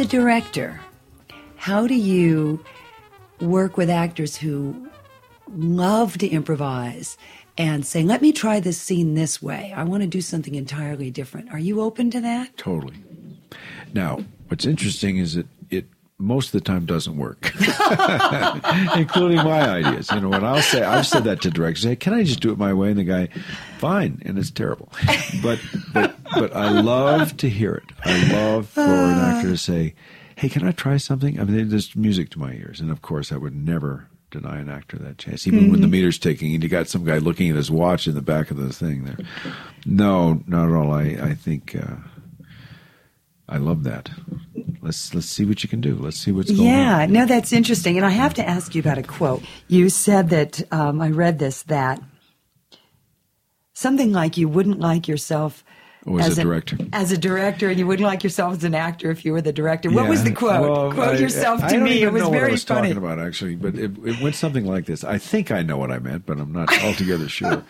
[0.01, 0.79] A director,
[1.57, 2.63] how do you
[3.39, 4.89] work with actors who
[5.55, 7.17] love to improvise
[7.55, 9.71] and say, let me try this scene this way?
[9.75, 11.53] I want to do something entirely different.
[11.53, 12.57] Are you open to that?
[12.57, 12.95] Totally.
[13.93, 15.85] Now, what's interesting is that it
[16.17, 17.51] most of the time doesn't work,
[18.95, 20.09] including my ideas.
[20.11, 22.51] You know, when I'll say, I've said that to directors, say, can I just do
[22.51, 22.89] it my way?
[22.89, 23.29] And the guy,
[23.77, 24.89] fine, and it's terrible.
[25.43, 25.59] But
[25.93, 27.83] but but I love to hear it.
[28.03, 29.93] I love for an actor to say,
[30.35, 31.39] hey, can I try something?
[31.39, 34.69] I mean, there's music to my ears, and of course, I would never deny an
[34.69, 37.57] actor that chance, even when the meter's ticking and you got some guy looking at
[37.57, 39.17] his watch in the back of the thing there.
[39.85, 40.91] No, not at all.
[40.93, 41.75] I I think.
[41.75, 41.95] Uh,
[43.49, 44.09] I love that.
[44.81, 45.95] Let's let's see what you can do.
[45.95, 47.13] Let's see what's going Yeah, on.
[47.13, 47.97] Yeah, no, that's interesting.
[47.97, 49.43] And I have to ask you about a quote.
[49.67, 52.01] You said that, um, I read this, that
[53.73, 55.65] something like you wouldn't like yourself
[56.07, 56.77] Oh, as a an- director.
[56.93, 59.53] as a director, and you wouldn't like yourself as an actor if you were the
[59.53, 59.91] director.
[59.91, 60.61] What was the quote?
[60.61, 62.01] Well, quote I- yourself I to don't me.
[62.01, 62.87] It was know what I very was funny.
[62.93, 65.03] talking about actually, but it, it went something like this.
[65.03, 67.63] I think I know what I meant, but I'm not altogether sure.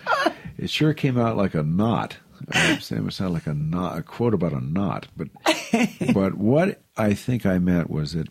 [0.57, 2.17] It sure came out like a knot.
[2.55, 5.07] Uh, It sounded like a knot, a quote about a knot.
[5.17, 5.27] But
[6.13, 8.29] but what I think I meant was that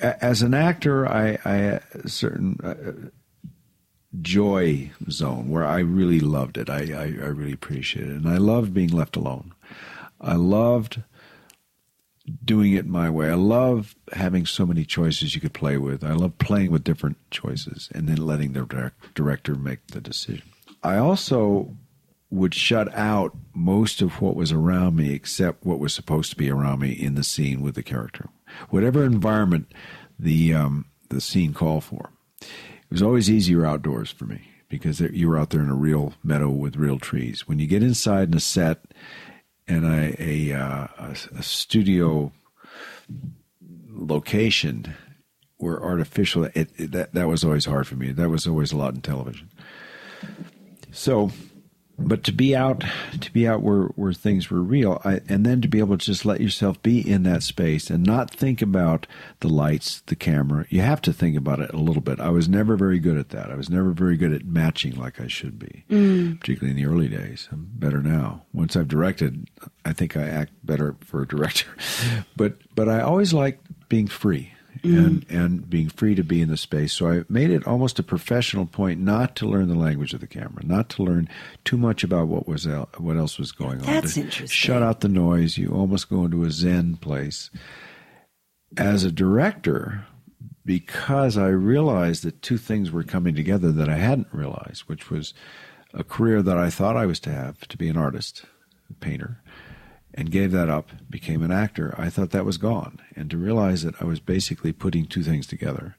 [0.00, 3.08] as an actor, I, I certain uh,
[4.20, 6.70] joy zone where I really loved it.
[6.70, 9.52] I, I, I really appreciated it, and I loved being left alone.
[10.20, 11.02] I loved
[12.44, 13.30] doing it my way.
[13.30, 16.04] I love having so many choices you could play with.
[16.04, 20.48] I love playing with different choices and then letting the direct, director make the decision.
[20.82, 21.76] I also
[22.30, 26.50] would shut out most of what was around me except what was supposed to be
[26.50, 28.28] around me in the scene with the character.
[28.68, 29.72] Whatever environment
[30.18, 32.10] the um, the scene called for.
[32.90, 36.14] It was always easier outdoors for me because you were out there in a real
[36.24, 37.46] meadow with real trees.
[37.46, 38.82] When you get inside in a set
[39.66, 42.32] and a a, uh, a, a studio
[43.90, 44.94] location
[45.58, 48.10] were artificial, it, it, that that was always hard for me.
[48.12, 49.50] That was always a lot in television.
[50.90, 51.30] So
[51.98, 52.84] but to be out
[53.20, 56.04] to be out where, where things were real I, and then to be able to
[56.04, 59.06] just let yourself be in that space and not think about
[59.40, 60.66] the lights the camera.
[60.68, 62.20] You have to think about it a little bit.
[62.20, 63.50] I was never very good at that.
[63.50, 66.38] I was never very good at matching like i should be mm.
[66.40, 67.48] particularly in the early days.
[67.50, 68.44] I'm better now.
[68.52, 69.48] Once i've directed
[69.84, 71.68] i think i act better for a director.
[72.36, 74.98] But but i always liked being free mm.
[74.98, 76.92] and and being free to be in the space.
[76.92, 80.26] So I made it almost a professional point not to learn the language of the
[80.26, 81.28] camera, not to learn
[81.64, 83.94] too much about what was el- what else was going That's on.
[83.94, 84.48] That's interesting.
[84.48, 85.58] Shut out the noise.
[85.58, 87.50] You almost go into a zen place.
[88.76, 90.06] As a director,
[90.64, 95.32] because I realized that two things were coming together that I hadn't realized, which was
[95.94, 98.44] a career that I thought I was to have to be an artist,
[98.90, 99.40] a painter,
[100.18, 102.98] and gave that up, became an actor, I thought that was gone.
[103.14, 105.96] And to realize that I was basically putting two things together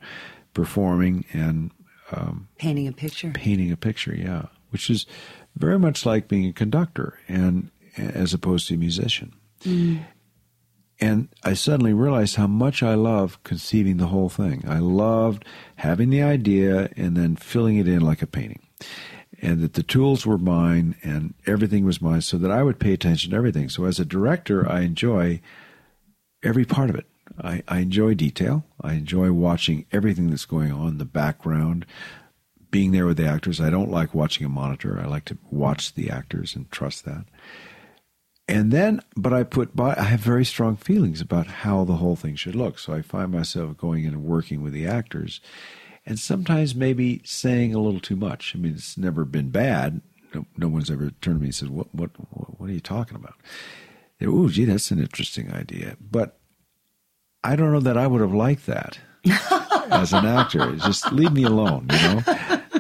[0.53, 1.71] performing and
[2.11, 3.31] um, painting a picture.
[3.31, 5.05] Painting a picture, yeah, which is
[5.55, 9.33] very much like being a conductor and as opposed to a musician.
[9.61, 10.03] Mm.
[10.99, 14.65] And I suddenly realized how much I love conceiving the whole thing.
[14.67, 15.45] I loved
[15.77, 18.67] having the idea and then filling it in like a painting
[19.41, 22.93] and that the tools were mine and everything was mine so that I would pay
[22.93, 23.69] attention to everything.
[23.69, 25.41] So as a director, I enjoy
[26.43, 27.05] every part of it.
[27.41, 28.65] I, I enjoy detail.
[28.81, 31.85] I enjoy watching everything that's going on, the background,
[32.71, 33.61] being there with the actors.
[33.61, 34.99] I don't like watching a monitor.
[34.99, 37.25] I like to watch the actors and trust that.
[38.47, 42.15] And then, but I put by, I have very strong feelings about how the whole
[42.15, 42.79] thing should look.
[42.79, 45.39] So I find myself going in and working with the actors
[46.09, 48.53] and sometimes maybe saying a little too much.
[48.55, 50.01] I mean, it's never been bad.
[50.33, 52.09] No, no one's ever turned to me and said, "What, what,
[52.59, 53.35] what are you talking about?"
[54.21, 55.95] Oh, gee, that's an interesting idea.
[56.01, 56.37] But
[57.43, 58.99] I don't know that I would have liked that
[59.91, 60.75] as an actor.
[60.77, 62.23] Just leave me alone, you know.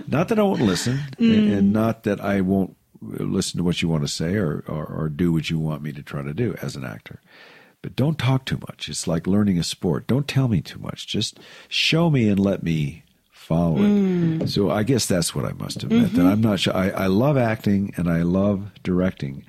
[0.07, 1.57] Not that I won't listen, mm.
[1.57, 5.07] and not that I won't listen to what you want to say or, or, or
[5.07, 7.21] do what you want me to try to do as an actor.
[7.81, 8.89] But don't talk too much.
[8.89, 10.07] It's like learning a sport.
[10.07, 11.07] Don't tell me too much.
[11.07, 13.03] Just show me and let me
[13.49, 13.81] follow it.
[13.81, 14.49] Mm.
[14.49, 16.09] So I guess that's what I must admit.
[16.09, 16.17] Mm-hmm.
[16.17, 16.75] That I'm not sure.
[16.75, 19.43] I, I love acting and I love directing,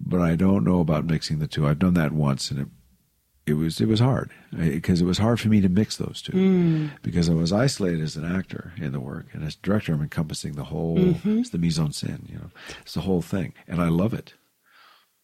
[0.00, 1.66] but I don't know about mixing the two.
[1.66, 2.68] I've done that once, and it
[3.46, 6.32] it was it was hard because it was hard for me to mix those two
[6.32, 6.90] mm.
[7.02, 10.54] because I was isolated as an actor in the work, and as director, I'm encompassing
[10.54, 10.96] the whole.
[10.96, 11.40] Mm-hmm.
[11.40, 14.32] It's the mise en scène, you know, it's the whole thing, and I love it.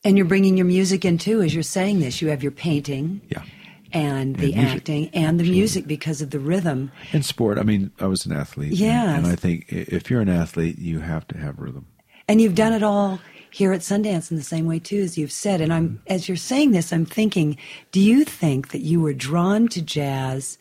[0.04, 2.20] And you're bringing your music in too, as you're saying this.
[2.20, 3.44] You have your painting, yeah
[3.92, 6.90] and the and acting and the music because of the rhythm.
[7.12, 7.58] And sport.
[7.58, 8.72] I mean, I was an athlete.
[8.72, 9.14] Yeah.
[9.14, 11.86] And, and, I think if you're an athlete, you have to have rhythm.
[12.28, 13.20] And you've done it all
[13.50, 15.60] here at Sundance in the same way too, as you've said.
[15.60, 16.02] And I'm, mm-hmm.
[16.06, 17.56] as you're saying this, I'm thinking,
[17.92, 20.58] do you think that you were drawn to jazz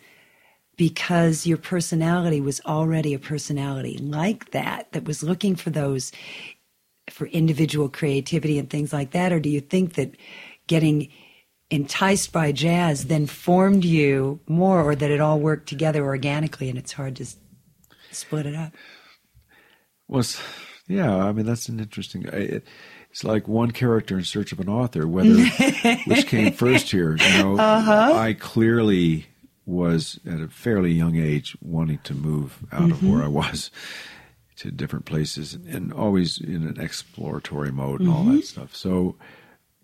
[0.75, 6.11] because your personality was already a personality like that, that was looking for those,
[7.09, 9.31] for individual creativity and things like that?
[9.31, 10.15] Or do you think that
[10.67, 11.09] getting
[11.71, 16.77] enticed by jazz then formed you more or that it all worked together organically and
[16.77, 17.25] it's hard to
[18.11, 18.73] split it up
[20.07, 20.23] well
[20.87, 22.65] yeah i mean that's an interesting it,
[23.11, 25.45] it's like one character in search of an author whether
[26.07, 28.13] which came first here you know uh-huh.
[28.15, 29.27] i clearly
[29.65, 32.91] was at a fairly young age wanting to move out mm-hmm.
[32.91, 33.69] of where i was
[34.55, 38.17] to different places and always in an exploratory mode and mm-hmm.
[38.17, 39.15] all that stuff so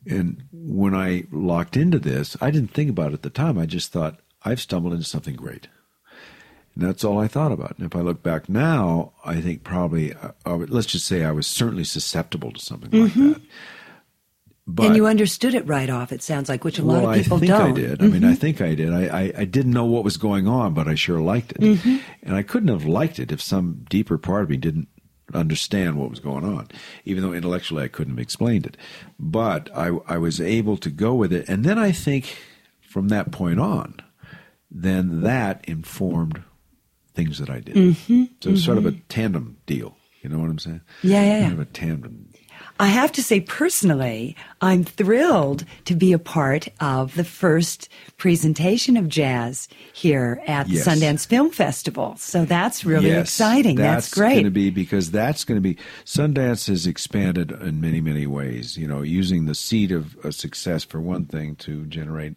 [0.05, 3.57] and when I locked into this, I didn't think about it at the time.
[3.57, 5.67] I just thought, I've stumbled into something great.
[6.75, 7.77] And that's all I thought about.
[7.77, 11.31] And if I look back now, I think probably, uh, uh let's just say I
[11.31, 13.27] was certainly susceptible to something mm-hmm.
[13.27, 13.41] like that.
[14.67, 17.37] But, and you understood it right off, it sounds like, which a lot of people
[17.37, 17.51] don't.
[17.51, 17.85] I think don't.
[17.85, 17.99] I did.
[17.99, 18.03] Mm-hmm.
[18.03, 18.35] I mean, I mm-hmm.
[18.35, 18.93] think I did.
[18.93, 21.59] I, I, I, didn't know what was going on, but I sure liked it.
[21.59, 21.97] Mm-hmm.
[22.23, 24.87] And I couldn't have liked it if some deeper part of me didn't
[25.33, 26.67] understand what was going on,
[27.03, 28.77] even though intellectually I couldn't have explained it.
[29.19, 31.47] But I, I was able to go with it.
[31.49, 32.37] And then I think
[32.81, 33.99] from that point on,
[34.69, 36.43] then that informed
[37.13, 37.75] things that I did.
[37.75, 38.55] Mm-hmm, so it's mm-hmm.
[38.57, 39.07] sort of a mm-hmm.
[39.09, 39.97] tandem deal.
[40.21, 40.81] You know what I'm saying?
[41.03, 41.51] Yeah, yeah, yeah.
[41.51, 42.29] Of a tandem
[42.77, 48.97] I have to say, personally, I'm thrilled to be a part of the first presentation
[48.97, 50.83] of jazz here at yes.
[50.83, 52.15] the Sundance Film Festival.
[52.17, 53.77] So that's really yes, exciting.
[53.77, 54.33] That's, that's great.
[54.33, 58.77] going to be because that's going to be Sundance has expanded in many, many ways.
[58.77, 62.35] You know, using the seed of a success for one thing to generate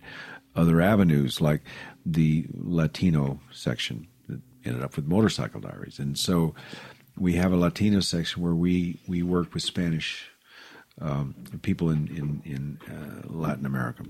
[0.55, 1.63] other avenues, like
[2.07, 6.55] the Latino section that ended up with Motorcycle Diaries, and so
[7.19, 10.31] we have a Latino section where we we work with Spanish
[11.01, 14.05] um, people in in, in uh, Latin America.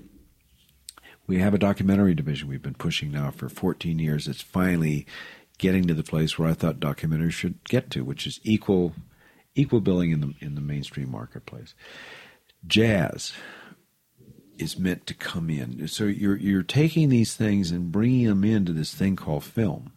[1.27, 4.27] We have a documentary division we've been pushing now for 14 years.
[4.27, 5.05] It's finally
[5.59, 8.93] getting to the place where I thought documentaries should get to, which is equal
[9.55, 11.75] equal billing in the in the mainstream marketplace.
[12.65, 13.33] Jazz
[14.57, 15.87] is meant to come in.
[15.87, 19.93] So you're you're taking these things and bringing them into this thing called film,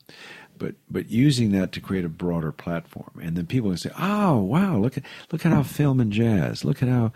[0.63, 3.11] but but using that to create a broader platform.
[3.21, 4.79] And then people can say, "Oh, wow!
[4.79, 6.65] Look at look at how film and jazz.
[6.65, 7.13] Look at how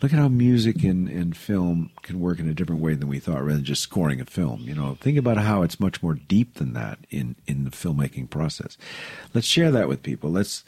[0.00, 3.18] look at how music and, and film can work in a different way than we
[3.18, 4.62] thought, rather than just scoring a film.
[4.62, 8.30] You know, think about how it's much more deep than that in in the filmmaking
[8.30, 8.78] process.
[9.34, 10.30] Let's share that with people.
[10.30, 10.64] Let's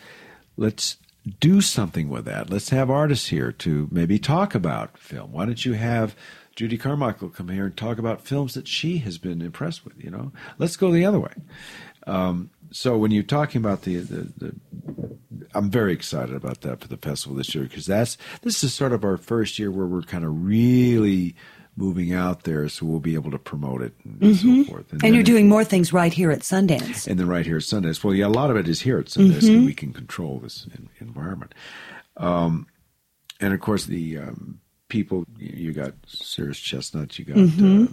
[0.56, 0.98] let's
[1.38, 2.50] do something with that.
[2.50, 5.32] Let's have artists here to maybe talk about film.
[5.32, 6.14] Why don't you have
[6.56, 10.02] Judy Carmichael come here and talk about films that she has been impressed with?
[10.02, 11.32] You know, let's go the other way.
[12.06, 14.54] Um, so when you're talking about the, the, the,
[15.54, 18.92] I'm very excited about that for the festival this year because that's this is sort
[18.92, 21.34] of our first year where we're kind of really
[21.76, 24.62] moving out there, so we'll be able to promote it and mm-hmm.
[24.62, 24.92] so forth.
[24.92, 27.06] And, and you're doing more things right here at Sundance.
[27.06, 28.04] And then right here at Sundance.
[28.04, 29.54] Well, yeah, a lot of it is here at Sundance, mm-hmm.
[29.54, 30.66] and we can control this
[31.00, 31.54] environment.
[32.16, 32.66] Um,
[33.40, 37.36] and of course, the um, people you got Cyrus Chestnut, you got.
[37.36, 37.84] Mm-hmm.
[37.84, 37.86] Uh,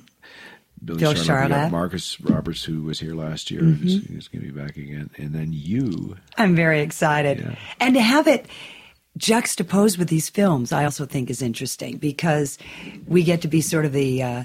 [0.84, 1.71] Billy Charlap, Charlap.
[1.71, 3.84] Marcus Roberts, who was here last year, mm-hmm.
[3.84, 6.17] who's, who's going to be back again, and then you.
[6.38, 7.55] I'm very excited, yeah.
[7.80, 8.45] and to have it
[9.17, 12.57] juxtaposed with these films, I also think is interesting because
[13.07, 14.43] we get to be sort of the uh,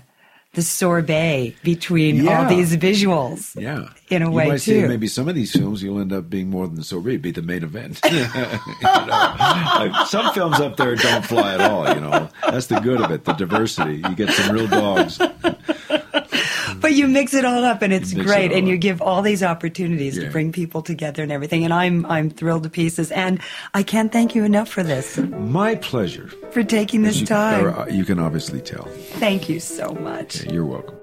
[0.54, 2.42] the sorbet between yeah.
[2.42, 3.54] all these visuals.
[3.60, 4.82] Yeah, in a you way might too.
[4.82, 7.30] See maybe some of these films you'll end up being more than the sorbet, be
[7.30, 8.00] the main event.
[8.10, 8.66] you know?
[8.80, 11.86] like some films up there don't fly at all.
[11.94, 13.96] You know, that's the good of it, the diversity.
[13.96, 15.18] You get some real dogs
[16.82, 19.42] but you mix it all up and it's great it and you give all these
[19.42, 20.24] opportunities yeah.
[20.24, 23.40] to bring people together and everything and I'm I'm thrilled to pieces and
[23.72, 25.16] I can't thank you enough for this.
[25.16, 26.28] My pleasure.
[26.50, 27.64] For taking this you, time.
[27.64, 28.84] Or, uh, you can obviously tell.
[28.84, 30.44] Thank you so much.
[30.44, 30.98] you're welcome.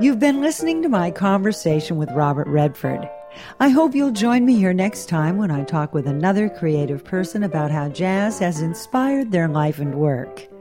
[0.00, 3.08] You've been listening to my conversation with Robert Redford.
[3.60, 7.42] I hope you'll join me here next time when I talk with another creative person
[7.42, 10.51] about how jazz has inspired their life and work.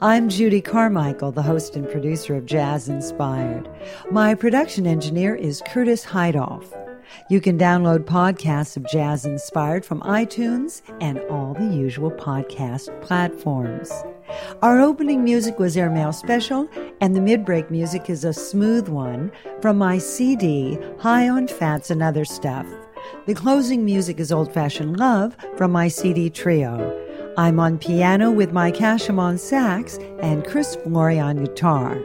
[0.00, 3.68] I'm Judy Carmichael, the host and producer of Jazz Inspired.
[4.10, 6.64] My production engineer is Curtis Heidoff.
[7.28, 13.92] You can download podcasts of Jazz Inspired from iTunes and all the usual podcast platforms.
[14.62, 16.68] Our opening music was Airmail Special,
[17.00, 22.02] and the mid-break music is a smooth one from my CD, High on Fats and
[22.02, 22.66] Other Stuff.
[23.26, 27.06] The closing music is Old Fashioned Love from my CD Trio.
[27.36, 31.98] I'm on piano with Mike Hashim on sax and Chris Flory on guitar.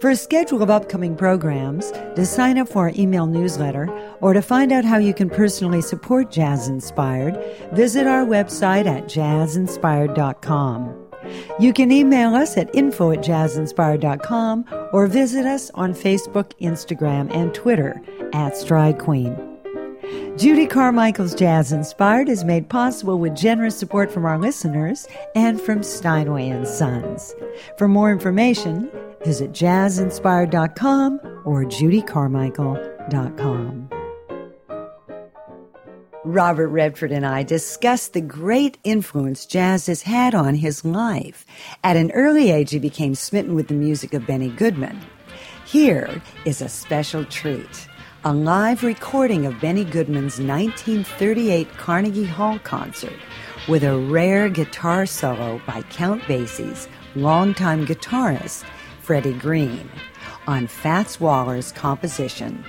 [0.00, 3.88] For a schedule of upcoming programs, to sign up for our email newsletter,
[4.20, 7.36] or to find out how you can personally support Jazz Inspired,
[7.72, 11.04] visit our website at jazzinspired.com.
[11.58, 17.52] You can email us at info at jazzinspired.com or visit us on Facebook, Instagram, and
[17.52, 18.00] Twitter
[18.32, 19.47] at Stride Queen.
[20.36, 25.82] Judy Carmichael's Jazz Inspired is made possible with generous support from our listeners and from
[25.82, 27.34] Steinway and Sons.
[27.76, 28.90] For more information,
[29.24, 33.90] visit jazzinspired.com or judycarmichael.com.
[36.24, 41.46] Robert Redford and I discussed the great influence jazz has had on his life.
[41.82, 45.00] At an early age, he became smitten with the music of Benny Goodman.
[45.64, 47.87] Here is a special treat
[48.28, 53.16] a live recording of Benny Goodman's 1938 Carnegie Hall concert
[53.68, 58.64] with a rare guitar solo by Count Basie's longtime guitarist,
[59.00, 59.88] Freddie Green,
[60.46, 62.62] on Fats Waller's composition,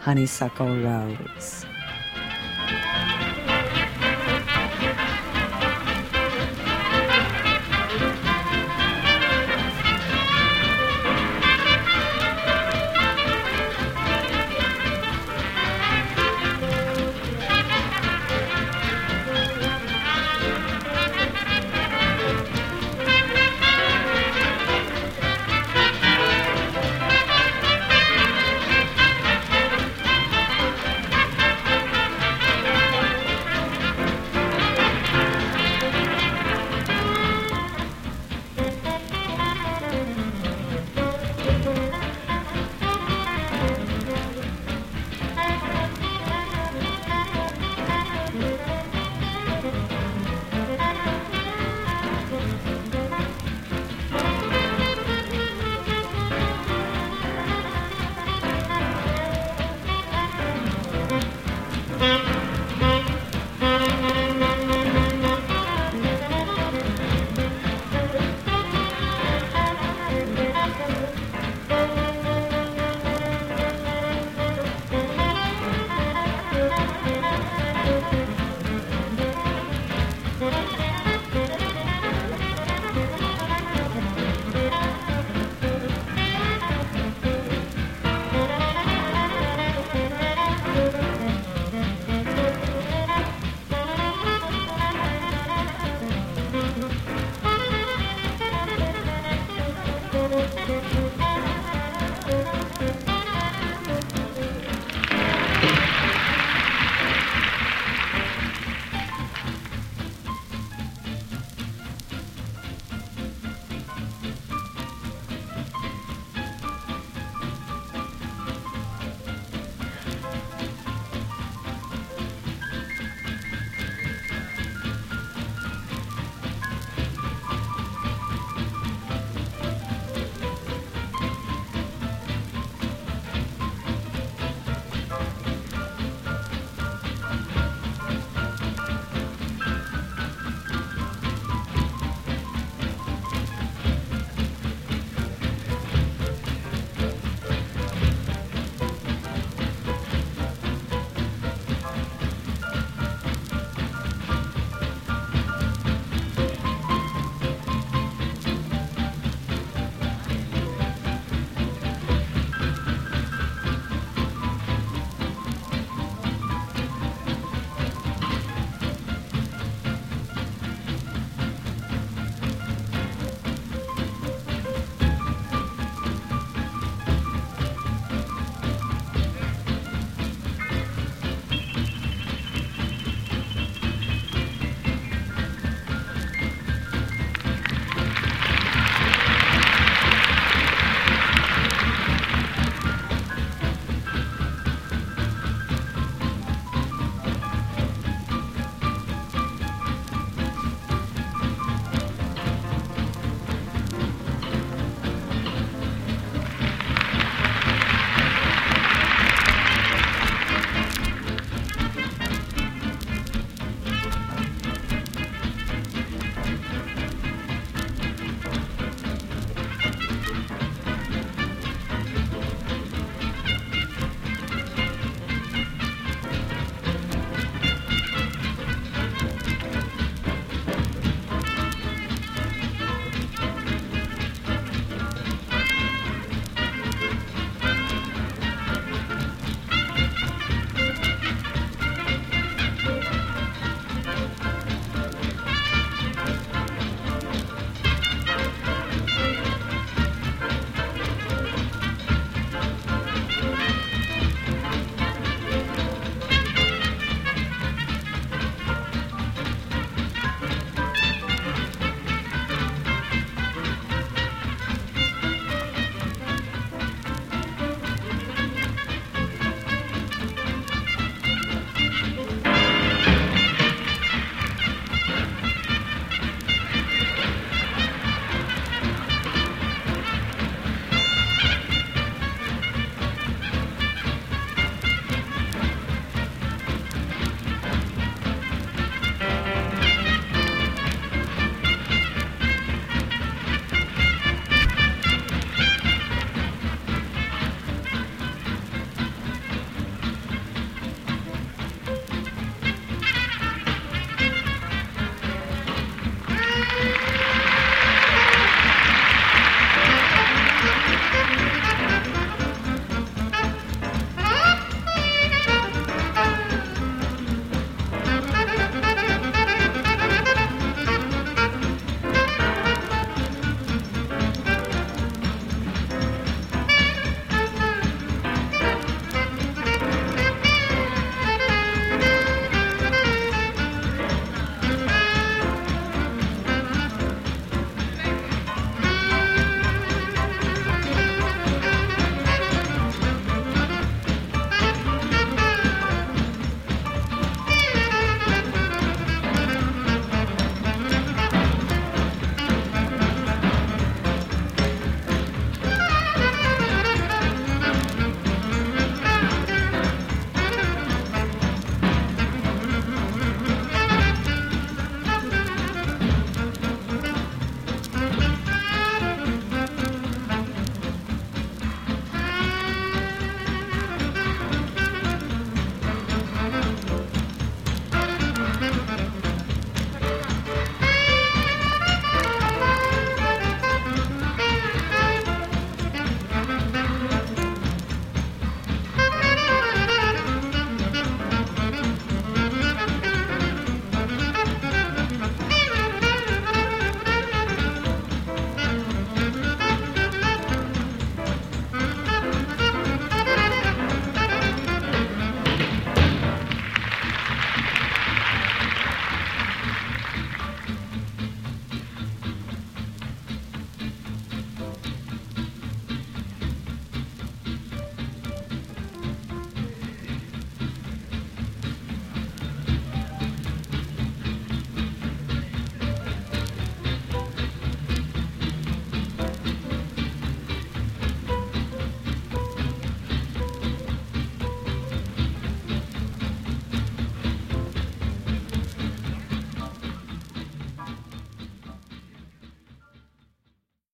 [0.00, 1.66] Honeysuckle Rose.